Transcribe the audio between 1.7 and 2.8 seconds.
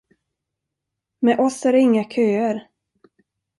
det inga köer.